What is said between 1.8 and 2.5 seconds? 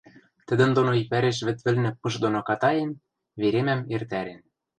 пыш доно